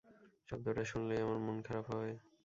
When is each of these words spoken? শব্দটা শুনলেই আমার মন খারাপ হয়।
শব্দটা 0.49 0.83
শুনলেই 0.83 1.23
আমার 1.25 1.39
মন 1.45 1.57
খারাপ 1.67 1.85
হয়। 1.93 2.13